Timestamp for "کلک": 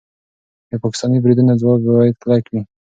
2.23-2.45